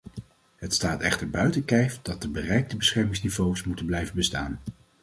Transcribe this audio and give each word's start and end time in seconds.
Het 0.55 0.73
staat 0.73 1.01
echter 1.01 1.29
buiten 1.29 1.65
kijf 1.65 1.99
dat 2.01 2.21
de 2.21 2.29
bereikte 2.29 2.77
beschermingsniveaus 2.77 3.63
moeten 3.63 3.85
blijven 3.85 4.15
bestaan. 4.15 4.59